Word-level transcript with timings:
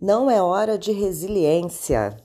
Não 0.00 0.30
é 0.30 0.40
hora 0.40 0.78
de 0.78 0.92
resiliência. 0.92 2.16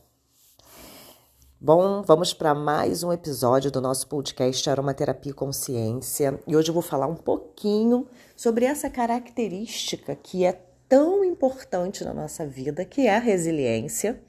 Bom, 1.59 2.03
vamos 2.03 2.31
para 2.31 2.53
mais 2.53 3.01
um 3.01 3.11
episódio 3.11 3.71
do 3.71 3.81
nosso 3.81 4.07
podcast 4.07 4.69
Aromaterapia 4.69 5.33
Consciência. 5.33 6.39
E 6.45 6.55
hoje 6.55 6.69
eu 6.69 6.73
vou 6.75 6.83
falar 6.83 7.07
um 7.07 7.15
pouquinho 7.15 8.07
sobre 8.35 8.65
essa 8.65 8.91
característica 8.91 10.15
que 10.15 10.45
é 10.45 10.51
tão 10.87 11.25
importante 11.25 12.03
na 12.03 12.13
nossa 12.13 12.45
vida, 12.45 12.85
que 12.85 13.07
é 13.07 13.15
a 13.15 13.19
resiliência. 13.19 14.21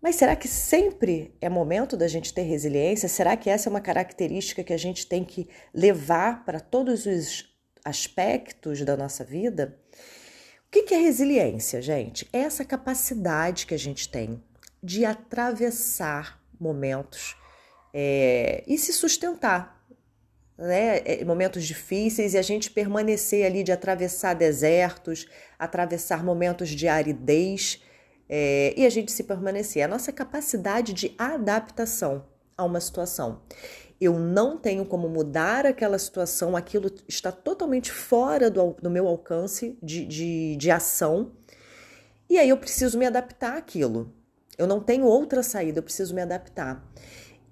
Mas 0.00 0.14
será 0.14 0.36
que 0.36 0.46
sempre 0.46 1.34
é 1.40 1.48
momento 1.48 1.96
da 1.96 2.06
gente 2.06 2.32
ter 2.32 2.42
resiliência? 2.42 3.08
Será 3.08 3.36
que 3.36 3.50
essa 3.50 3.68
é 3.68 3.70
uma 3.70 3.80
característica 3.80 4.62
que 4.62 4.72
a 4.72 4.78
gente 4.78 5.08
tem 5.08 5.24
que 5.24 5.48
levar 5.74 6.44
para 6.44 6.60
todos 6.60 7.04
os 7.04 7.46
aspectos 7.84 8.80
da 8.82 8.96
nossa 8.96 9.24
vida? 9.24 9.76
O 10.78 10.82
que 10.84 10.94
é 10.94 10.98
resiliência, 10.98 11.80
gente? 11.80 12.28
É 12.30 12.40
essa 12.40 12.62
capacidade 12.62 13.66
que 13.66 13.72
a 13.72 13.78
gente 13.78 14.10
tem 14.10 14.42
de 14.82 15.06
atravessar 15.06 16.38
momentos 16.60 17.34
é, 17.94 18.62
e 18.66 18.76
se 18.76 18.92
sustentar, 18.92 19.82
né? 20.56 20.98
É, 20.98 21.24
momentos 21.24 21.64
difíceis 21.64 22.34
e 22.34 22.38
a 22.38 22.42
gente 22.42 22.70
permanecer 22.70 23.46
ali 23.46 23.62
de 23.62 23.72
atravessar 23.72 24.34
desertos, 24.34 25.26
atravessar 25.58 26.22
momentos 26.22 26.68
de 26.68 26.86
aridez 26.86 27.82
é, 28.28 28.74
e 28.76 28.84
a 28.84 28.90
gente 28.90 29.10
se 29.10 29.24
permanecer. 29.24 29.82
A 29.82 29.88
nossa 29.88 30.12
capacidade 30.12 30.92
de 30.92 31.14
adaptação 31.16 32.26
a 32.54 32.64
uma 32.64 32.80
situação 32.80 33.40
eu 34.00 34.18
não 34.18 34.58
tenho 34.58 34.84
como 34.84 35.08
mudar 35.08 35.64
aquela 35.66 35.98
situação, 35.98 36.56
aquilo 36.56 36.90
está 37.08 37.32
totalmente 37.32 37.90
fora 37.90 38.50
do, 38.50 38.76
do 38.80 38.90
meu 38.90 39.08
alcance 39.08 39.78
de, 39.82 40.04
de, 40.04 40.56
de 40.56 40.70
ação, 40.70 41.32
e 42.28 42.38
aí 42.38 42.48
eu 42.48 42.56
preciso 42.56 42.98
me 42.98 43.06
adaptar 43.06 43.56
àquilo. 43.56 44.12
Eu 44.58 44.66
não 44.66 44.80
tenho 44.80 45.04
outra 45.04 45.42
saída, 45.42 45.78
eu 45.78 45.82
preciso 45.82 46.14
me 46.14 46.20
adaptar. 46.20 46.84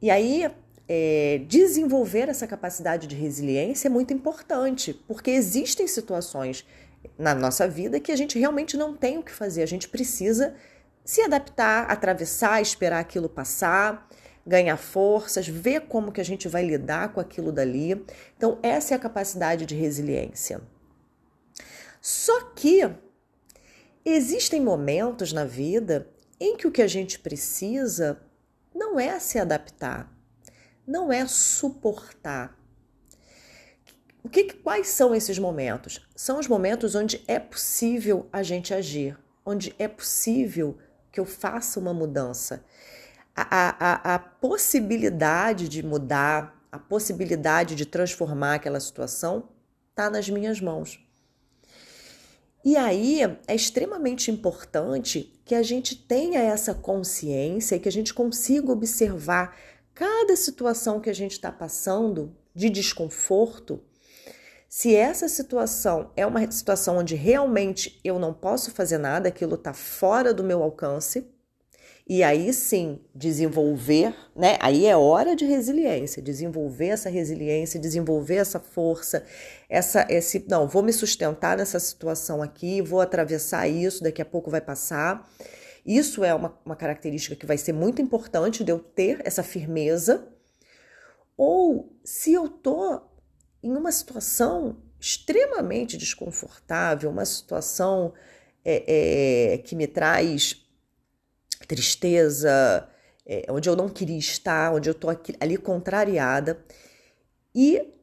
E 0.02 0.10
aí, 0.10 0.50
é, 0.88 1.40
desenvolver 1.46 2.28
essa 2.28 2.46
capacidade 2.46 3.06
de 3.06 3.14
resiliência 3.14 3.88
é 3.88 3.90
muito 3.90 4.12
importante, 4.12 4.92
porque 5.06 5.30
existem 5.30 5.86
situações 5.86 6.66
na 7.18 7.34
nossa 7.34 7.68
vida 7.68 8.00
que 8.00 8.12
a 8.12 8.16
gente 8.16 8.38
realmente 8.38 8.76
não 8.76 8.96
tem 8.96 9.18
o 9.18 9.22
que 9.22 9.32
fazer, 9.32 9.62
a 9.62 9.66
gente 9.66 9.88
precisa 9.88 10.54
se 11.04 11.20
adaptar, 11.20 11.90
atravessar, 11.90 12.60
esperar 12.60 12.98
aquilo 12.98 13.28
passar 13.28 14.08
ganhar 14.46 14.76
forças, 14.76 15.48
ver 15.48 15.82
como 15.82 16.12
que 16.12 16.20
a 16.20 16.24
gente 16.24 16.48
vai 16.48 16.64
lidar 16.64 17.12
com 17.12 17.20
aquilo 17.20 17.50
dali. 17.50 18.04
Então, 18.36 18.58
essa 18.62 18.94
é 18.94 18.96
a 18.96 19.00
capacidade 19.00 19.64
de 19.64 19.74
resiliência. 19.74 20.60
Só 22.00 22.40
que 22.50 22.82
existem 24.04 24.60
momentos 24.60 25.32
na 25.32 25.44
vida 25.44 26.08
em 26.38 26.56
que 26.56 26.66
o 26.66 26.70
que 26.70 26.82
a 26.82 26.86
gente 26.86 27.18
precisa 27.18 28.20
não 28.74 29.00
é 29.00 29.18
se 29.18 29.38
adaptar, 29.38 30.12
não 30.86 31.10
é 31.10 31.26
suportar. 31.26 32.58
O 34.22 34.28
que, 34.28 34.52
quais 34.52 34.88
são 34.88 35.14
esses 35.14 35.38
momentos? 35.38 36.06
São 36.16 36.38
os 36.38 36.48
momentos 36.48 36.94
onde 36.94 37.22
é 37.26 37.38
possível 37.38 38.28
a 38.32 38.42
gente 38.42 38.74
agir, 38.74 39.18
onde 39.44 39.74
é 39.78 39.86
possível 39.86 40.78
que 41.12 41.20
eu 41.20 41.24
faça 41.24 41.78
uma 41.78 41.94
mudança 41.94 42.64
a, 43.36 44.12
a, 44.12 44.14
a 44.14 44.18
possibilidade 44.18 45.68
de 45.68 45.82
mudar, 45.82 46.62
a 46.70 46.78
possibilidade 46.78 47.74
de 47.74 47.86
transformar 47.86 48.54
aquela 48.54 48.80
situação 48.80 49.48
está 49.90 50.08
nas 50.08 50.28
minhas 50.28 50.60
mãos. 50.60 51.00
E 52.64 52.76
aí 52.76 53.20
é 53.46 53.54
extremamente 53.54 54.30
importante 54.30 55.38
que 55.44 55.54
a 55.54 55.62
gente 55.62 55.94
tenha 55.94 56.40
essa 56.40 56.74
consciência 56.74 57.76
e 57.76 57.80
que 57.80 57.88
a 57.88 57.92
gente 57.92 58.14
consiga 58.14 58.72
observar 58.72 59.56
cada 59.94 60.34
situação 60.34 60.98
que 60.98 61.10
a 61.10 61.14
gente 61.14 61.32
está 61.32 61.52
passando 61.52 62.34
de 62.54 62.70
desconforto. 62.70 63.82
Se 64.68 64.94
essa 64.94 65.28
situação 65.28 66.10
é 66.16 66.26
uma 66.26 66.50
situação 66.50 66.98
onde 66.98 67.14
realmente 67.14 68.00
eu 68.02 68.18
não 68.18 68.32
posso 68.32 68.70
fazer 68.70 68.98
nada, 68.98 69.28
aquilo 69.28 69.56
está 69.56 69.72
fora 69.72 70.32
do 70.32 70.42
meu 70.42 70.62
alcance, 70.62 71.28
e 72.06 72.22
aí 72.22 72.52
sim, 72.52 73.00
desenvolver, 73.14 74.14
né? 74.36 74.58
Aí 74.60 74.84
é 74.84 74.94
hora 74.94 75.34
de 75.34 75.46
resiliência, 75.46 76.20
desenvolver 76.20 76.88
essa 76.88 77.08
resiliência, 77.08 77.80
desenvolver 77.80 78.36
essa 78.36 78.60
força, 78.60 79.24
essa 79.70 80.06
esse, 80.10 80.44
não, 80.46 80.68
vou 80.68 80.82
me 80.82 80.92
sustentar 80.92 81.56
nessa 81.56 81.80
situação 81.80 82.42
aqui, 82.42 82.82
vou 82.82 83.00
atravessar 83.00 83.66
isso, 83.68 84.02
daqui 84.02 84.20
a 84.20 84.24
pouco 84.24 84.50
vai 84.50 84.60
passar. 84.60 85.26
Isso 85.84 86.22
é 86.22 86.34
uma, 86.34 86.58
uma 86.64 86.76
característica 86.76 87.34
que 87.36 87.46
vai 87.46 87.56
ser 87.56 87.72
muito 87.72 88.02
importante 88.02 88.62
de 88.62 88.70
eu 88.70 88.78
ter 88.78 89.22
essa 89.24 89.42
firmeza. 89.42 90.28
Ou 91.38 91.98
se 92.04 92.34
eu 92.34 92.48
tô 92.48 93.00
em 93.62 93.74
uma 93.74 93.90
situação 93.90 94.76
extremamente 95.00 95.96
desconfortável, 95.96 97.10
uma 97.10 97.24
situação 97.24 98.12
é, 98.62 99.52
é, 99.54 99.58
que 99.58 99.74
me 99.74 99.86
traz 99.86 100.63
tristeza, 101.66 102.88
é, 103.26 103.46
onde 103.48 103.68
eu 103.68 103.76
não 103.76 103.88
queria 103.88 104.18
estar, 104.18 104.72
onde 104.72 104.88
eu 104.88 104.92
estou 104.92 105.10
ali 105.40 105.56
contrariada. 105.56 106.64
E 107.54 107.94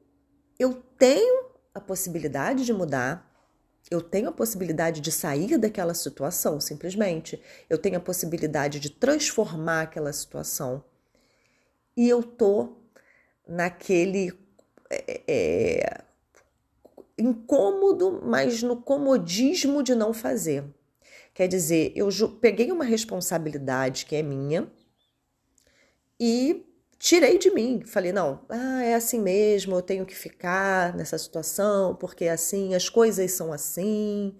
eu 0.57 0.73
tenho 0.97 1.45
a 1.73 1.79
possibilidade 1.79 2.65
de 2.65 2.73
mudar, 2.73 3.29
eu 3.89 4.01
tenho 4.01 4.29
a 4.29 4.31
possibilidade 4.31 5.01
de 5.01 5.11
sair 5.11 5.57
daquela 5.57 5.93
situação, 5.93 6.59
simplesmente. 6.61 7.41
Eu 7.69 7.77
tenho 7.77 7.97
a 7.97 8.01
possibilidade 8.01 8.79
de 8.79 8.89
transformar 8.89 9.81
aquela 9.81 10.13
situação. 10.13 10.83
E 11.97 12.07
eu 12.07 12.23
tô 12.23 12.77
naquele 13.47 14.33
é, 14.89 15.21
é, 15.27 16.03
incômodo, 17.17 18.21
mas 18.23 18.63
no 18.63 18.81
comodismo 18.81 19.83
de 19.83 19.93
não 19.93 20.13
fazer. 20.13 20.63
Quer 21.41 21.47
dizer, 21.47 21.91
eu 21.95 22.07
peguei 22.39 22.71
uma 22.71 22.85
responsabilidade 22.85 24.05
que 24.05 24.15
é 24.15 24.21
minha 24.21 24.71
e 26.19 26.67
tirei 26.99 27.39
de 27.39 27.49
mim. 27.49 27.81
Falei, 27.83 28.11
não, 28.11 28.45
ah, 28.47 28.83
é 28.83 28.93
assim 28.93 29.19
mesmo, 29.19 29.73
eu 29.73 29.81
tenho 29.81 30.05
que 30.05 30.13
ficar 30.13 30.95
nessa 30.95 31.17
situação, 31.17 31.95
porque 31.95 32.25
é 32.25 32.29
assim, 32.29 32.75
as 32.75 32.89
coisas 32.89 33.31
são 33.31 33.51
assim, 33.51 34.37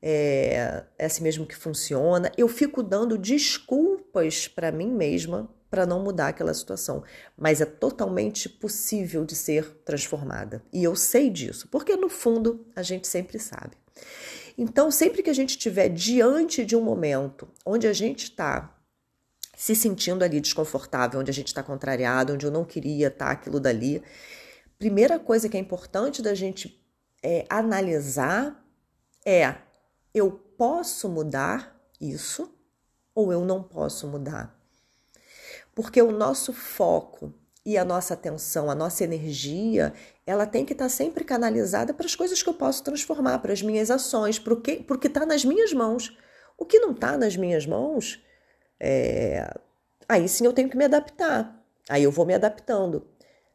é, 0.00 0.84
é 0.98 1.04
assim 1.04 1.22
mesmo 1.22 1.44
que 1.44 1.54
funciona. 1.54 2.32
Eu 2.34 2.48
fico 2.48 2.82
dando 2.82 3.18
desculpas 3.18 4.48
para 4.48 4.72
mim 4.72 4.90
mesma 4.90 5.50
para 5.68 5.84
não 5.84 6.02
mudar 6.02 6.28
aquela 6.28 6.54
situação, 6.54 7.04
mas 7.36 7.60
é 7.60 7.66
totalmente 7.66 8.48
possível 8.48 9.26
de 9.26 9.36
ser 9.36 9.68
transformada. 9.84 10.62
E 10.72 10.82
eu 10.82 10.96
sei 10.96 11.28
disso, 11.28 11.68
porque 11.70 11.94
no 11.94 12.08
fundo 12.08 12.64
a 12.74 12.82
gente 12.82 13.06
sempre 13.06 13.38
sabe. 13.38 13.76
Então, 14.56 14.90
sempre 14.90 15.22
que 15.22 15.30
a 15.30 15.34
gente 15.34 15.50
estiver 15.50 15.88
diante 15.88 16.64
de 16.64 16.76
um 16.76 16.82
momento 16.82 17.48
onde 17.64 17.86
a 17.86 17.92
gente 17.92 18.24
está 18.24 18.76
se 19.56 19.74
sentindo 19.74 20.24
ali 20.24 20.40
desconfortável, 20.40 21.20
onde 21.20 21.30
a 21.30 21.34
gente 21.34 21.48
está 21.48 21.62
contrariado, 21.62 22.34
onde 22.34 22.44
eu 22.44 22.50
não 22.50 22.64
queria 22.64 23.08
estar 23.08 23.26
tá 23.26 23.30
aquilo 23.32 23.60
dali, 23.60 24.02
primeira 24.78 25.18
coisa 25.18 25.48
que 25.48 25.56
é 25.56 25.60
importante 25.60 26.20
da 26.20 26.34
gente 26.34 26.84
é, 27.22 27.46
analisar 27.48 28.64
é: 29.24 29.54
eu 30.12 30.32
posso 30.32 31.08
mudar 31.08 31.80
isso 32.00 32.52
ou 33.14 33.32
eu 33.32 33.44
não 33.44 33.62
posso 33.62 34.08
mudar? 34.08 34.58
Porque 35.74 36.02
o 36.02 36.12
nosso 36.12 36.52
foco 36.52 37.32
e 37.64 37.78
a 37.78 37.84
nossa 37.84 38.14
atenção, 38.14 38.70
a 38.70 38.74
nossa 38.74 39.04
energia, 39.04 39.92
ela 40.26 40.46
tem 40.46 40.64
que 40.64 40.72
estar 40.72 40.86
tá 40.86 40.88
sempre 40.88 41.24
canalizada 41.24 41.94
para 41.94 42.06
as 42.06 42.16
coisas 42.16 42.42
que 42.42 42.48
eu 42.48 42.54
posso 42.54 42.82
transformar, 42.82 43.38
para 43.38 43.52
as 43.52 43.62
minhas 43.62 43.90
ações, 43.90 44.38
para 44.38 44.52
o 44.52 44.60
que 44.60 45.06
está 45.06 45.24
nas 45.24 45.44
minhas 45.44 45.72
mãos. 45.72 46.16
O 46.58 46.64
que 46.64 46.80
não 46.80 46.92
está 46.92 47.16
nas 47.16 47.36
minhas 47.36 47.66
mãos, 47.66 48.22
é... 48.80 49.48
aí 50.08 50.28
sim 50.28 50.44
eu 50.44 50.52
tenho 50.52 50.68
que 50.68 50.76
me 50.76 50.84
adaptar. 50.84 51.60
Aí 51.88 52.02
eu 52.02 52.10
vou 52.10 52.26
me 52.26 52.34
adaptando. 52.34 53.06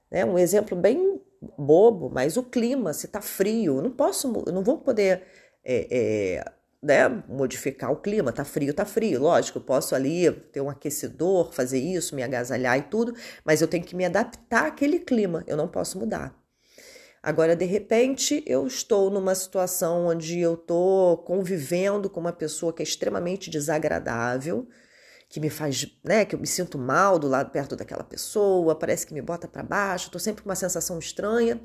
Né? 0.10 0.26
Um 0.26 0.38
exemplo 0.38 0.78
bem 0.78 1.22
bobo, 1.58 2.10
mas 2.10 2.38
o 2.38 2.44
clima, 2.44 2.94
se 2.94 3.06
está 3.06 3.22
frio, 3.22 3.78
eu 3.78 3.82
não 3.82 3.92
posso, 3.92 4.44
eu 4.46 4.54
não 4.54 4.64
vou 4.64 4.78
poder 4.78 5.24
é, 5.64 5.88
é, 5.92 6.52
né, 6.82 7.10
modificar 7.28 7.92
o 7.92 7.98
clima, 7.98 8.32
tá 8.32 8.46
frio, 8.46 8.74
tá 8.74 8.86
frio, 8.86 9.20
lógico, 9.20 9.58
eu 9.58 9.64
posso 9.64 9.96
ali 9.96 10.32
ter 10.52 10.62
um 10.62 10.70
aquecedor, 10.70 11.52
fazer 11.52 11.80
isso, 11.80 12.16
me 12.16 12.24
agasalhar 12.24 12.78
e 12.78 12.84
tudo, 12.84 13.14
mas 13.44 13.62
eu 13.62 13.68
tenho 13.68 13.84
que 13.84 13.96
me 13.96 14.06
adaptar 14.06 14.68
àquele 14.68 15.00
clima, 15.00 15.44
eu 15.48 15.58
não 15.58 15.68
posso 15.68 16.00
mudar. 16.00 16.36
Agora, 17.22 17.56
de 17.56 17.66
repente, 17.66 18.44
eu 18.46 18.66
estou 18.66 19.10
numa 19.10 19.36
situação 19.36 20.06
onde 20.06 20.40
eu 20.40 20.54
estou 20.54 21.18
convivendo 21.18 22.10
com 22.10 22.20
uma 22.20 22.32
pessoa 22.32 22.72
que 22.72 22.82
é 22.82 22.86
extremamente 22.86 23.50
desagradável, 23.50 24.68
que 25.28 25.40
me 25.40 25.50
faz, 25.50 25.86
né, 26.04 26.24
que 26.24 26.36
eu 26.36 26.40
me 26.40 26.48
sinto 26.48 26.78
mal 26.78 27.20
do 27.20 27.28
lado 27.28 27.52
perto 27.52 27.76
daquela 27.76 28.04
pessoa, 28.04 28.76
parece 28.76 29.06
que 29.06 29.14
me 29.14 29.22
bota 29.22 29.48
para 29.48 29.64
baixo, 29.64 30.06
estou 30.06 30.22
sempre 30.22 30.44
com 30.44 30.50
uma 30.50 30.56
sensação 30.56 30.98
estranha. 31.00 31.60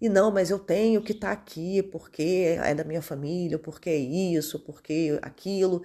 E 0.00 0.08
não, 0.08 0.30
mas 0.30 0.50
eu 0.50 0.58
tenho 0.58 1.02
que 1.02 1.12
estar 1.12 1.28
tá 1.28 1.32
aqui 1.32 1.82
porque 1.82 2.56
é 2.62 2.74
da 2.74 2.84
minha 2.84 3.02
família, 3.02 3.58
porque 3.58 3.90
é 3.90 3.96
isso, 3.96 4.60
porque 4.60 5.18
aquilo. 5.22 5.82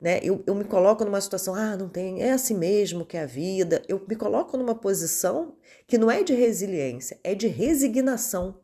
Né? 0.00 0.18
Eu, 0.22 0.42
eu 0.46 0.54
me 0.54 0.64
coloco 0.64 1.04
numa 1.04 1.20
situação, 1.20 1.54
ah, 1.54 1.76
não 1.76 1.88
tem, 1.88 2.22
é 2.22 2.32
assim 2.32 2.56
mesmo 2.56 3.04
que 3.04 3.18
é 3.18 3.22
a 3.22 3.26
vida. 3.26 3.82
Eu 3.86 4.02
me 4.08 4.16
coloco 4.16 4.56
numa 4.56 4.74
posição 4.74 5.56
que 5.86 5.98
não 5.98 6.10
é 6.10 6.22
de 6.22 6.32
resiliência, 6.32 7.20
é 7.22 7.34
de 7.34 7.48
resignação. 7.48 8.60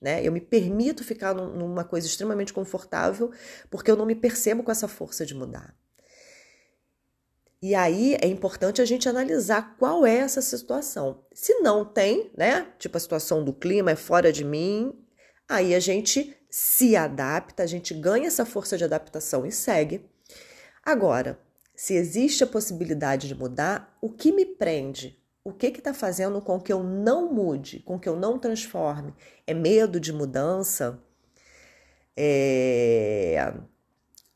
Né? 0.00 0.22
Eu 0.22 0.30
me 0.30 0.40
permito 0.40 1.02
ficar 1.02 1.32
numa 1.34 1.84
coisa 1.84 2.06
extremamente 2.06 2.52
confortável 2.52 3.30
porque 3.70 3.90
eu 3.90 3.96
não 3.96 4.04
me 4.04 4.14
percebo 4.14 4.62
com 4.62 4.70
essa 4.70 4.86
força 4.86 5.24
de 5.24 5.34
mudar. 5.34 5.74
E 7.64 7.74
aí 7.74 8.14
é 8.20 8.26
importante 8.26 8.82
a 8.82 8.84
gente 8.84 9.08
analisar 9.08 9.74
qual 9.78 10.04
é 10.04 10.16
essa 10.16 10.42
situação. 10.42 11.24
Se 11.32 11.60
não 11.60 11.82
tem, 11.82 12.30
né? 12.36 12.66
Tipo 12.78 12.98
a 12.98 13.00
situação 13.00 13.42
do 13.42 13.54
clima 13.54 13.90
é 13.90 13.96
fora 13.96 14.30
de 14.30 14.44
mim, 14.44 14.92
aí 15.48 15.74
a 15.74 15.80
gente 15.80 16.36
se 16.50 16.94
adapta, 16.94 17.62
a 17.62 17.66
gente 17.66 17.94
ganha 17.94 18.26
essa 18.26 18.44
força 18.44 18.76
de 18.76 18.84
adaptação 18.84 19.46
e 19.46 19.50
segue. 19.50 20.04
Agora, 20.84 21.38
se 21.74 21.94
existe 21.94 22.44
a 22.44 22.46
possibilidade 22.46 23.28
de 23.28 23.34
mudar, 23.34 23.96
o 23.98 24.10
que 24.10 24.30
me 24.30 24.44
prende? 24.44 25.18
O 25.42 25.50
que 25.50 25.68
está 25.68 25.94
fazendo 25.94 26.42
com 26.42 26.60
que 26.60 26.70
eu 26.70 26.82
não 26.82 27.32
mude, 27.32 27.78
com 27.78 27.98
que 27.98 28.10
eu 28.10 28.14
não 28.14 28.38
transforme? 28.38 29.14
É 29.46 29.54
medo 29.54 29.98
de 29.98 30.12
mudança? 30.12 31.02
É 32.14 33.54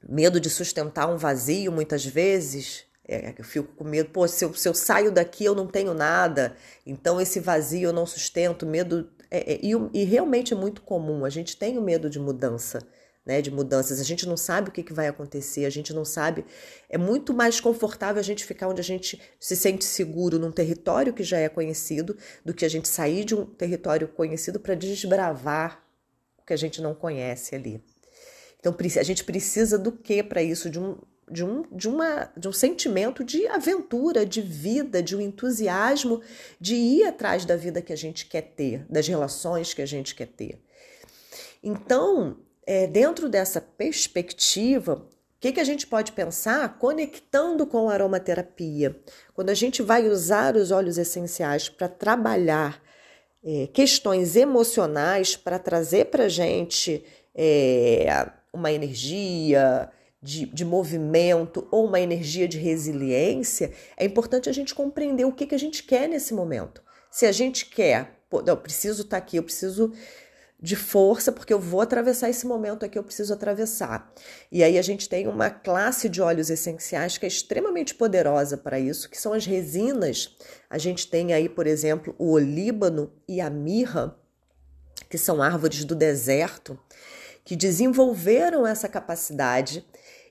medo 0.02 0.40
de 0.40 0.48
sustentar 0.48 1.06
um 1.10 1.18
vazio 1.18 1.70
muitas 1.70 2.06
vezes? 2.06 2.87
É, 3.08 3.34
eu 3.38 3.44
fico 3.44 3.68
com 3.74 3.84
medo, 3.84 4.10
pô, 4.10 4.28
se 4.28 4.44
eu, 4.44 4.52
se 4.52 4.68
eu 4.68 4.74
saio 4.74 5.10
daqui 5.10 5.42
eu 5.42 5.54
não 5.54 5.66
tenho 5.66 5.94
nada, 5.94 6.54
então 6.84 7.18
esse 7.18 7.40
vazio 7.40 7.88
eu 7.88 7.92
não 7.92 8.04
sustento, 8.04 8.66
medo. 8.66 9.08
É, 9.30 9.54
é, 9.54 9.60
e, 9.62 9.72
e, 9.94 10.04
realmente 10.04 10.52
é 10.52 10.56
muito 10.56 10.82
comum, 10.82 11.24
a 11.24 11.30
gente 11.30 11.56
tem 11.56 11.78
o 11.78 11.82
medo 11.82 12.10
de 12.10 12.18
mudança, 12.18 12.86
né? 13.24 13.40
De 13.40 13.50
mudanças, 13.50 13.98
a 13.98 14.04
gente 14.04 14.26
não 14.28 14.36
sabe 14.36 14.68
o 14.68 14.72
que, 14.72 14.82
que 14.82 14.92
vai 14.92 15.08
acontecer, 15.08 15.64
a 15.64 15.70
gente 15.70 15.94
não 15.94 16.04
sabe. 16.04 16.44
É 16.88 16.98
muito 16.98 17.32
mais 17.32 17.60
confortável 17.60 18.20
a 18.20 18.22
gente 18.22 18.44
ficar 18.44 18.68
onde 18.68 18.80
a 18.80 18.84
gente 18.84 19.18
se 19.40 19.56
sente 19.56 19.86
seguro 19.86 20.38
num 20.38 20.52
território 20.52 21.12
que 21.14 21.24
já 21.24 21.38
é 21.38 21.48
conhecido, 21.48 22.14
do 22.44 22.52
que 22.52 22.64
a 22.64 22.68
gente 22.68 22.88
sair 22.88 23.24
de 23.24 23.34
um 23.34 23.46
território 23.46 24.06
conhecido 24.08 24.60
para 24.60 24.74
desbravar 24.74 25.82
o 26.38 26.42
que 26.44 26.52
a 26.52 26.58
gente 26.58 26.82
não 26.82 26.94
conhece 26.94 27.54
ali. 27.54 27.82
Então 28.60 28.74
a 28.78 29.02
gente 29.02 29.24
precisa 29.24 29.78
do 29.78 29.92
que 29.92 30.22
para 30.22 30.42
isso? 30.42 30.68
De 30.68 30.78
um 30.78 30.98
de 31.30 31.44
um, 31.44 31.64
de, 31.70 31.88
uma, 31.88 32.30
de 32.36 32.48
um 32.48 32.52
sentimento 32.52 33.22
de 33.22 33.46
aventura, 33.46 34.24
de 34.24 34.40
vida, 34.40 35.02
de 35.02 35.16
um 35.16 35.20
entusiasmo 35.20 36.20
de 36.60 36.74
ir 36.74 37.04
atrás 37.04 37.44
da 37.44 37.56
vida 37.56 37.82
que 37.82 37.92
a 37.92 37.96
gente 37.96 38.26
quer 38.26 38.42
ter, 38.42 38.86
das 38.88 39.06
relações 39.06 39.74
que 39.74 39.82
a 39.82 39.86
gente 39.86 40.14
quer 40.14 40.28
ter. 40.28 40.60
Então, 41.62 42.36
é, 42.66 42.86
dentro 42.86 43.28
dessa 43.28 43.60
perspectiva, 43.60 44.94
o 45.38 45.40
que, 45.40 45.52
que 45.52 45.60
a 45.60 45.64
gente 45.64 45.86
pode 45.86 46.12
pensar 46.12 46.78
conectando 46.78 47.66
com 47.66 47.88
a 47.88 47.94
aromaterapia? 47.94 48.98
Quando 49.34 49.50
a 49.50 49.54
gente 49.54 49.82
vai 49.82 50.08
usar 50.08 50.56
os 50.56 50.70
óleos 50.70 50.98
essenciais 50.98 51.68
para 51.68 51.88
trabalhar 51.88 52.82
é, 53.44 53.68
questões 53.68 54.34
emocionais, 54.34 55.36
para 55.36 55.58
trazer 55.58 56.06
para 56.06 56.24
a 56.24 56.28
gente 56.28 57.04
é, 57.34 58.28
uma 58.52 58.72
energia, 58.72 59.90
de, 60.22 60.46
de 60.46 60.64
movimento 60.64 61.66
ou 61.70 61.86
uma 61.86 62.00
energia 62.00 62.48
de 62.48 62.58
resiliência, 62.58 63.72
é 63.96 64.04
importante 64.04 64.48
a 64.48 64.52
gente 64.52 64.74
compreender 64.74 65.24
o 65.24 65.32
que, 65.32 65.46
que 65.46 65.54
a 65.54 65.58
gente 65.58 65.82
quer 65.84 66.08
nesse 66.08 66.34
momento. 66.34 66.82
Se 67.10 67.24
a 67.26 67.32
gente 67.32 67.66
quer, 67.66 68.20
pô, 68.28 68.40
não, 68.40 68.54
eu 68.54 68.56
preciso 68.56 69.02
estar 69.02 69.16
tá 69.16 69.18
aqui, 69.18 69.36
eu 69.36 69.42
preciso 69.42 69.92
de 70.60 70.74
força, 70.74 71.30
porque 71.30 71.52
eu 71.52 71.60
vou 71.60 71.80
atravessar 71.80 72.28
esse 72.28 72.44
momento 72.44 72.84
aqui, 72.84 72.98
eu 72.98 73.04
preciso 73.04 73.32
atravessar. 73.32 74.12
E 74.50 74.64
aí 74.64 74.76
a 74.76 74.82
gente 74.82 75.08
tem 75.08 75.28
uma 75.28 75.50
classe 75.50 76.08
de 76.08 76.20
óleos 76.20 76.50
essenciais 76.50 77.16
que 77.16 77.24
é 77.24 77.28
extremamente 77.28 77.94
poderosa 77.94 78.56
para 78.56 78.78
isso, 78.80 79.08
que 79.08 79.20
são 79.20 79.32
as 79.32 79.46
resinas. 79.46 80.36
A 80.68 80.76
gente 80.76 81.08
tem 81.08 81.32
aí, 81.32 81.48
por 81.48 81.68
exemplo, 81.68 82.12
o 82.18 82.32
olíbano 82.32 83.12
e 83.28 83.40
a 83.40 83.48
mirra, 83.48 84.18
que 85.08 85.16
são 85.16 85.40
árvores 85.40 85.84
do 85.84 85.94
deserto, 85.94 86.76
que 87.44 87.54
desenvolveram 87.54 88.66
essa 88.66 88.88
capacidade 88.88 89.86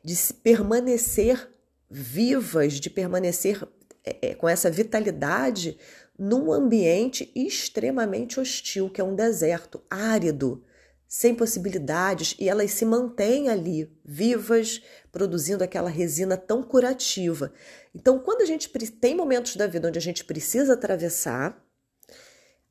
de 0.07 0.15
permanecer 0.35 1.49
vivas, 1.89 2.75
de 2.75 2.89
permanecer 2.89 3.67
é, 4.05 4.29
é, 4.29 4.35
com 4.35 4.47
essa 4.47 4.71
vitalidade 4.71 5.77
num 6.17 6.53
ambiente 6.53 7.29
extremamente 7.35 8.39
hostil, 8.39 8.89
que 8.89 9.01
é 9.01 9.03
um 9.03 9.13
deserto 9.13 9.83
árido, 9.89 10.63
sem 11.09 11.35
possibilidades, 11.35 12.37
e 12.39 12.47
elas 12.47 12.71
se 12.71 12.85
mantêm 12.85 13.49
ali, 13.49 13.91
vivas, 14.05 14.81
produzindo 15.11 15.61
aquela 15.61 15.89
resina 15.89 16.37
tão 16.37 16.63
curativa. 16.63 17.51
Então, 17.93 18.17
quando 18.17 18.43
a 18.43 18.45
gente 18.45 18.69
tem 18.89 19.13
momentos 19.13 19.57
da 19.57 19.67
vida 19.67 19.89
onde 19.89 19.99
a 19.99 20.01
gente 20.01 20.23
precisa 20.23 20.73
atravessar 20.73 21.61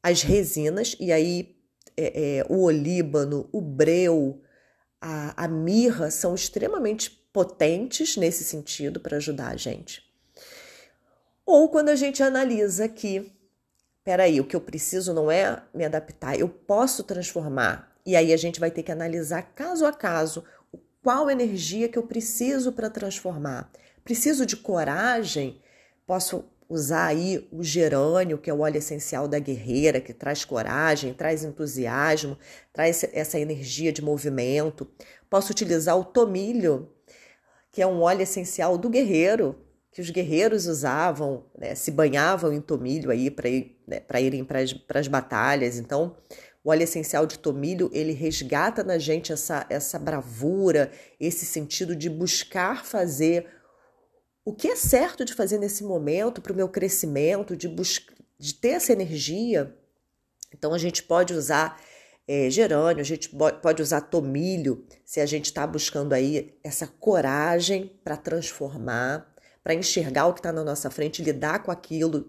as 0.03 0.23
resinas, 0.23 0.97
e 0.99 1.13
aí 1.13 1.55
é, 1.99 2.39
é, 2.39 2.47
o 2.49 2.63
olíbano, 2.63 3.47
o 3.53 3.61
breu, 3.61 4.41
a, 5.01 5.45
a 5.45 5.49
mirra 5.49 6.11
são 6.11 6.35
extremamente 6.35 7.26
potentes 7.37 8.17
nesse 8.17 8.43
sentido 8.43 8.99
para 8.99 9.19
ajudar 9.19 9.49
a 9.49 9.57
gente. 9.59 10.03
Ou 11.45 11.69
quando 11.69 11.91
a 11.91 11.95
gente 11.95 12.23
analisa 12.23 12.89
que, 12.89 13.31
peraí, 14.03 14.41
o 14.41 14.45
que 14.47 14.57
eu 14.57 14.61
preciso 14.63 15.13
não 15.13 15.31
é 15.31 15.63
me 15.75 15.85
adaptar, 15.85 16.41
eu 16.41 16.49
posso 16.49 17.05
transformar. 17.05 17.95
E 18.07 18.17
aí 18.17 18.33
a 18.33 18.39
gente 18.39 18.59
vai 18.59 18.71
ter 18.71 18.83
que 18.83 18.91
analisar 18.91 19.43
caso 19.55 19.85
a 19.85 19.93
caso 19.93 20.45
qual 21.03 21.29
energia 21.29 21.91
que 21.91 21.99
eu 21.99 22.05
preciso 22.05 22.73
para 22.73 22.89
transformar. 22.89 23.71
Preciso 24.03 24.47
de 24.47 24.57
coragem? 24.57 25.61
Posso 26.07 26.43
usar 26.71 27.05
aí 27.05 27.47
o 27.53 27.63
gerânio, 27.63 28.39
que 28.39 28.49
é 28.49 28.55
o 28.55 28.61
óleo 28.61 28.79
essencial 28.79 29.29
da 29.29 29.39
guerreira, 29.39 30.01
que 30.01 30.15
traz 30.15 30.43
coragem, 30.43 31.13
traz 31.13 31.45
entusiasmo, 31.45 32.39
traz 32.73 33.05
essa 33.13 33.39
energia 33.39 33.93
de 33.93 34.01
movimento. 34.01 34.89
Posso 35.29 35.53
utilizar 35.53 35.99
o 35.99 36.03
tomilho, 36.05 36.96
que 37.77 37.83
é 37.83 37.87
um 37.87 38.01
óleo 38.01 38.23
essencial 38.23 38.79
do 38.79 38.89
guerreiro, 38.89 39.55
que 39.93 40.01
os 40.01 40.09
guerreiros 40.09 40.67
usavam, 40.67 41.45
né, 41.59 41.75
se 41.75 41.91
banhavam 41.91 42.51
em 42.51 42.59
tomilho 42.59 43.11
aí 43.11 43.31
para 43.31 43.51
ir, 43.51 43.79
né, 43.87 44.01
irem 44.19 44.43
para 44.43 44.99
as 44.99 45.07
batalhas. 45.07 45.79
Então, 45.79 46.17
o 46.65 46.71
óleo 46.71 46.85
essencial 46.85 47.27
de 47.27 47.39
tomilho, 47.39 47.91
ele 47.93 48.13
resgata 48.13 48.83
na 48.83 48.97
gente 48.97 49.31
essa, 49.31 49.67
essa 49.69 49.99
bravura, 49.99 50.91
esse 51.21 51.45
sentido 51.45 51.95
de 51.95 52.09
buscar 52.09 52.83
fazer 52.83 53.47
o 54.43 54.55
que 54.55 54.69
é 54.69 54.75
certo 54.75 55.23
de 55.23 55.35
fazer 55.35 55.59
nesse 55.59 55.85
momento 55.85 56.41
para 56.41 56.55
o 56.55 56.57
meu 56.57 56.71
crescimento, 56.71 57.55
de, 57.55 57.69
de 58.39 58.55
ter 58.55 58.69
essa 58.71 58.95
energia. 58.95 59.77
Então 60.51 60.73
a 60.73 60.79
gente 60.79 61.03
pode 61.03 61.35
usar 61.35 61.79
é, 62.27 62.51
gerânio, 62.51 63.01
a 63.01 63.05
gente 63.05 63.31
pode 63.63 63.83
usar 63.83 64.01
tomilho, 64.01 64.85
se 65.05 65.21
a 65.21 65.27
gente 65.27 65.47
está 65.47 65.67
buscando 65.67 66.13
aí 66.13 66.59
essa 66.63 66.87
coragem 66.87 67.93
para 68.03 68.17
transformar, 68.17 69.33
para 69.63 69.75
enxergar 69.75 70.27
o 70.27 70.35
que 70.35 70.41
está 70.41 70.53
na 70.53 70.65
nossa 70.65 70.91
frente, 70.91 71.23
lidar 71.23 71.63
com 71.63 71.71
aquilo. 71.71 72.29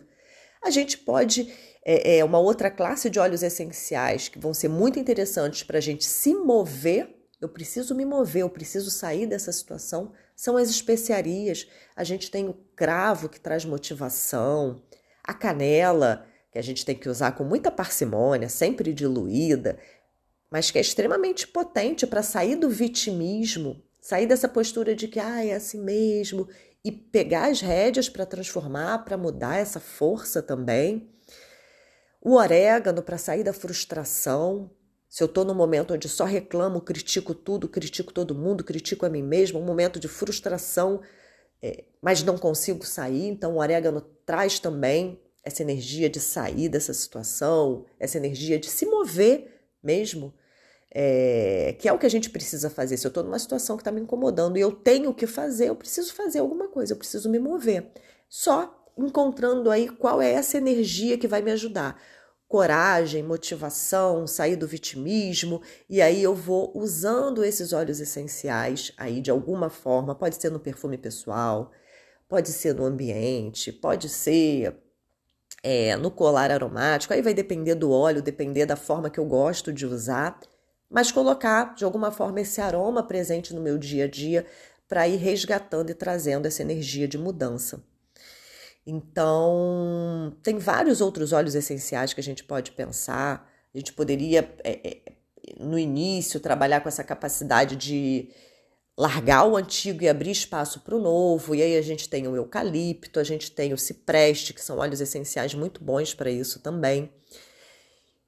A 0.64 0.70
gente 0.70 0.98
pode, 0.98 1.54
é, 1.86 2.18
é, 2.18 2.26
uma 2.26 2.40
outra 2.40 2.70
classe 2.70 3.10
de 3.10 3.20
óleos 3.20 3.44
essenciais 3.44 4.28
que 4.28 4.40
vão 4.40 4.54
ser 4.54 4.68
muito 4.68 5.00
interessantes 5.00 5.64
para 5.64 5.78
a 5.78 5.82
gente 5.82 6.06
se 6.06 6.34
mover. 6.34 7.16
Eu 7.40 7.50
preciso 7.50 7.94
me 7.94 8.06
mover, 8.06 8.42
eu 8.42 8.50
preciso 8.50 8.90
sair 8.90 9.26
dessa 9.26 9.52
situação 9.52 10.12
são 10.38 10.56
as 10.56 10.70
especiarias. 10.70 11.68
A 11.96 12.04
gente 12.04 12.30
tem 12.30 12.48
o 12.48 12.54
cravo 12.76 13.28
que 13.28 13.40
traz 13.40 13.66
motivação, 13.66 14.84
a 15.24 15.34
canela, 15.34 16.26
que 16.58 16.60
a 16.60 16.64
gente 16.64 16.84
tem 16.84 16.96
que 16.96 17.08
usar 17.08 17.34
com 17.34 17.44
muita 17.44 17.70
parcimônia, 17.70 18.50
sempre 18.50 18.92
diluída, 18.92 19.78
mas 20.50 20.72
que 20.72 20.80
é 20.80 20.82
extremamente 20.82 21.48
potente 21.48 22.08
para 22.08 22.24
sair 22.24 22.56
do 22.56 22.68
vitimismo, 22.68 23.80
sair 24.02 24.26
dessa 24.26 24.50
postura 24.50 24.96
de 24.96 25.08
que 25.08 25.20
ah, 25.20 25.46
é 25.46 25.54
assim 25.54 25.80
mesmo 25.80 26.48
e 26.84 26.92
pegar 26.92 27.52
as 27.52 27.62
rédeas 27.62 28.10
para 28.10 28.26
transformar, 28.26 29.06
para 29.06 29.18
mudar 29.18 29.58
essa 29.58 29.80
força 29.80 30.42
também. 30.42 31.12
O 32.20 32.34
orégano 32.34 33.04
para 33.04 33.20
sair 33.20 33.44
da 33.44 33.54
frustração, 33.54 34.72
se 35.08 35.22
eu 35.22 35.28
estou 35.28 35.46
num 35.46 35.54
momento 35.54 35.94
onde 35.94 36.10
só 36.10 36.26
reclamo, 36.26 36.82
critico 36.82 37.36
tudo, 37.36 37.70
critico 37.70 38.12
todo 38.12 38.34
mundo, 38.34 38.64
critico 38.64 39.06
a 39.06 39.10
mim 39.10 39.22
mesmo, 39.22 39.60
um 39.60 39.66
momento 39.66 40.00
de 40.00 40.08
frustração, 40.08 41.02
é, 41.62 41.84
mas 42.02 42.24
não 42.24 42.36
consigo 42.36 42.84
sair, 42.84 43.28
então 43.28 43.54
o 43.54 43.60
orégano 43.60 44.02
traz 44.26 44.58
também 44.58 45.22
essa 45.48 45.64
energia 45.64 46.10
de 46.10 46.20
sair 46.20 46.68
dessa 46.68 46.94
situação, 46.94 47.86
essa 47.98 48.18
energia 48.18 48.60
de 48.60 48.70
se 48.70 48.86
mover 48.86 49.62
mesmo, 49.82 50.34
é, 50.94 51.74
que 51.80 51.88
é 51.88 51.94
o 51.94 51.98
que 51.98 52.06
a 52.06 52.10
gente 52.10 52.30
precisa 52.30 52.70
fazer. 52.70 52.98
Se 52.98 53.08
eu 53.08 53.10
estou 53.10 53.24
numa 53.24 53.40
situação 53.40 53.78
que 53.78 53.82
está 53.82 53.92
me 53.92 54.02
incomodando 54.02 54.58
e 54.58 54.62
eu 54.62 54.72
tenho 54.74 55.14
que 55.14 55.26
fazer, 55.26 55.70
eu 55.70 55.76
preciso 55.76 56.14
fazer 56.14 56.40
alguma 56.40 56.68
coisa, 56.68 56.94
eu 56.94 56.98
preciso 56.98 57.30
me 57.30 57.40
mover. 57.40 57.92
Só 58.28 58.86
encontrando 58.98 59.72
aí 59.72 59.88
qual 59.88 60.22
é 60.22 60.32
essa 60.32 60.58
energia 60.58 61.18
que 61.18 61.28
vai 61.28 61.42
me 61.42 61.52
ajudar. 61.52 61.98
coragem, 62.48 63.24
motivação, 63.24 64.26
sair 64.26 64.56
do 64.56 64.68
vitimismo, 64.68 65.62
e 65.90 66.02
aí 66.02 66.24
eu 66.24 66.34
vou 66.34 66.72
usando 66.76 67.44
esses 67.44 67.74
óleos 67.74 68.00
essenciais 68.00 68.94
aí 68.98 69.20
de 69.22 69.30
alguma 69.30 69.70
forma, 69.70 70.16
pode 70.16 70.36
ser 70.42 70.50
no 70.50 70.60
perfume 70.60 70.98
pessoal, 70.98 71.72
pode 72.30 72.50
ser 72.50 72.74
no 72.74 72.86
ambiente, 72.86 73.72
pode 73.74 74.08
ser 74.08 74.87
é, 75.70 75.98
no 75.98 76.10
colar 76.10 76.50
aromático, 76.50 77.14
aí 77.14 77.22
vai 77.22 77.34
depender 77.34 77.76
do 77.76 77.92
óleo, 77.92 78.22
depender 78.22 78.66
da 78.66 78.78
forma 78.78 79.10
que 79.10 79.20
eu 79.20 79.26
gosto 79.26 79.74
de 79.74 79.86
usar, 79.86 80.40
mas 80.90 81.12
colocar 81.12 81.76
de 81.76 81.84
alguma 81.84 82.10
forma 82.10 82.40
esse 82.40 82.62
aroma 82.62 83.04
presente 83.04 83.54
no 83.54 83.60
meu 83.60 83.78
dia 83.78 84.06
a 84.06 84.08
dia 84.08 84.46
para 84.88 85.06
ir 85.10 85.18
resgatando 85.18 85.90
e 85.90 85.94
trazendo 85.94 86.46
essa 86.46 86.62
energia 86.62 87.06
de 87.06 87.18
mudança. 87.18 87.84
Então, 88.86 90.34
tem 90.42 90.58
vários 90.58 91.02
outros 91.02 91.34
óleos 91.34 91.54
essenciais 91.54 92.14
que 92.14 92.22
a 92.22 92.24
gente 92.24 92.46
pode 92.46 92.72
pensar. 92.72 93.52
A 93.76 93.78
gente 93.78 93.92
poderia, 93.92 94.50
é, 94.64 94.88
é, 94.88 95.02
no 95.60 95.78
início, 95.78 96.40
trabalhar 96.40 96.80
com 96.80 96.88
essa 96.88 97.04
capacidade 97.04 97.76
de 97.76 98.30
largar 98.98 99.46
o 99.46 99.56
antigo 99.56 100.04
e 100.04 100.10
abrir 100.10 100.32
espaço 100.32 100.80
para 100.80 100.96
o 100.96 101.02
novo. 101.02 101.54
E 101.54 101.62
aí 101.62 101.78
a 101.78 101.82
gente 101.82 102.10
tem 102.10 102.28
o 102.28 102.36
eucalipto, 102.36 103.20
a 103.20 103.24
gente 103.24 103.52
tem 103.52 103.72
o 103.72 103.78
cipreste, 103.78 104.54
que 104.54 104.64
são 104.64 104.80
óleos 104.80 105.00
essenciais 105.00 105.54
muito 105.54 105.84
bons 105.84 106.14
para 106.16 106.32
isso 106.32 106.60
também. 106.60 107.12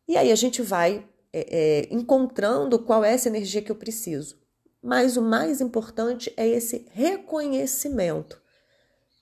E 0.08 0.16
aí 0.16 0.32
a 0.32 0.36
gente 0.36 0.62
vai 0.62 1.08
é, 1.34 1.88
é, 1.90 1.94
encontrando 1.94 2.78
qual 2.78 3.04
é 3.04 3.14
essa 3.14 3.30
energia 3.30 3.62
que 3.62 3.72
eu 3.72 3.76
preciso. 3.76 4.38
Mas 4.82 5.18
o 5.18 5.22
mais 5.22 5.60
importante 5.60 6.32
é 6.38 6.48
esse 6.48 6.88
reconhecimento 6.92 8.40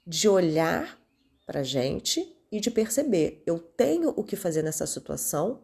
de 0.05 0.27
olhar 0.29 0.99
para 1.45 1.61
a 1.61 1.63
gente 1.63 2.35
e 2.51 2.59
de 2.59 2.69
perceber: 2.69 3.41
eu 3.45 3.57
tenho 3.57 4.13
o 4.15 4.23
que 4.23 4.35
fazer 4.35 4.61
nessa 4.61 4.85
situação 4.85 5.63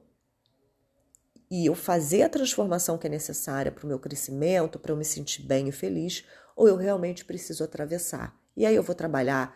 e 1.54 1.68
eu 1.68 1.76
fazer 1.76 2.24
a 2.24 2.30
transformação 2.30 2.98
que 2.98 3.06
é 3.06 3.10
necessária 3.12 3.72
para 3.72 3.86
o 3.86 3.88
meu 3.88 4.00
crescimento, 4.00 4.80
para 4.80 4.92
eu 4.92 4.98
me 4.98 5.06
sentir 5.06 5.44
bem 5.44 5.68
e 5.68 5.72
feliz, 5.72 6.26
ou 6.56 6.68
eu 6.68 6.76
realmente 6.76 7.24
preciso 7.24 7.64
atravessar. 7.64 8.36
E 8.58 8.66
aí 8.66 8.74
eu 8.74 8.82
vou 8.82 8.96
trabalhar 8.96 9.56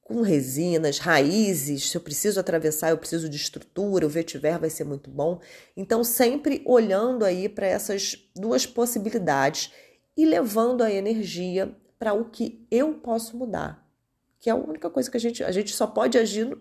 com 0.00 0.20
resinas, 0.22 0.98
raízes, 0.98 1.90
se 1.90 1.96
eu 1.96 2.00
preciso 2.00 2.40
atravessar, 2.40 2.90
eu 2.90 2.98
preciso 2.98 3.28
de 3.28 3.36
estrutura, 3.36 4.04
o 4.04 4.08
vetiver 4.08 4.58
vai 4.58 4.68
ser 4.68 4.82
muito 4.82 5.12
bom. 5.12 5.40
Então, 5.76 6.02
sempre 6.02 6.60
olhando 6.66 7.24
aí 7.24 7.48
para 7.48 7.68
essas 7.68 8.16
duas 8.34 8.66
possibilidades 8.66 9.70
e 10.16 10.26
levando 10.26 10.82
a 10.82 10.90
energia 10.90 11.72
para 12.00 12.12
o 12.12 12.30
que 12.30 12.66
eu 12.68 12.94
posso 12.94 13.36
mudar, 13.36 13.88
que 14.40 14.50
é 14.50 14.52
a 14.52 14.56
única 14.56 14.90
coisa 14.90 15.08
que 15.08 15.16
a 15.18 15.20
gente, 15.20 15.44
a 15.44 15.52
gente 15.52 15.72
só 15.72 15.86
pode 15.86 16.18
agir, 16.18 16.58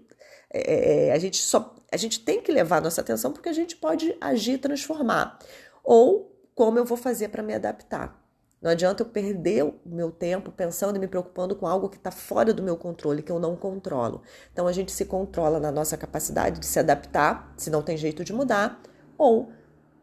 é, 0.53 1.07
é, 1.07 1.11
a 1.13 1.17
gente 1.17 1.37
só, 1.37 1.73
a 1.91 1.97
gente 1.97 2.19
tem 2.19 2.41
que 2.41 2.51
levar 2.51 2.81
nossa 2.81 3.01
atenção 3.01 3.31
porque 3.31 3.49
a 3.49 3.53
gente 3.53 3.75
pode 3.75 4.15
agir 4.19 4.57
transformar. 4.57 5.39
Ou 5.83 6.35
como 6.53 6.77
eu 6.77 6.85
vou 6.85 6.97
fazer 6.97 7.29
para 7.29 7.41
me 7.41 7.53
adaptar. 7.53 8.19
Não 8.61 8.69
adianta 8.69 9.01
eu 9.01 9.07
perder 9.07 9.63
o 9.63 9.73
meu 9.83 10.11
tempo 10.11 10.51
pensando 10.51 10.95
e 10.95 10.99
me 10.99 11.07
preocupando 11.07 11.55
com 11.55 11.65
algo 11.65 11.89
que 11.89 11.97
está 11.97 12.11
fora 12.11 12.53
do 12.53 12.61
meu 12.61 12.77
controle, 12.77 13.23
que 13.23 13.31
eu 13.31 13.39
não 13.39 13.55
controlo. 13.55 14.21
Então 14.53 14.67
a 14.67 14.71
gente 14.71 14.91
se 14.91 15.05
controla 15.05 15.59
na 15.59 15.71
nossa 15.71 15.97
capacidade 15.97 16.59
de 16.59 16.67
se 16.67 16.77
adaptar, 16.77 17.51
se 17.57 17.71
não 17.71 17.81
tem 17.81 17.97
jeito 17.97 18.23
de 18.23 18.31
mudar, 18.31 18.79
ou 19.17 19.51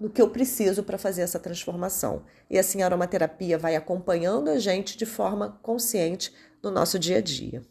no 0.00 0.10
que 0.10 0.20
eu 0.20 0.30
preciso 0.30 0.82
para 0.82 0.98
fazer 0.98 1.22
essa 1.22 1.38
transformação. 1.38 2.24
E 2.50 2.58
assim 2.58 2.82
a 2.82 2.86
aromaterapia 2.86 3.56
vai 3.56 3.76
acompanhando 3.76 4.48
a 4.50 4.58
gente 4.58 4.96
de 4.96 5.06
forma 5.06 5.58
consciente 5.62 6.34
no 6.60 6.70
nosso 6.70 6.98
dia 6.98 7.18
a 7.18 7.20
dia. 7.20 7.62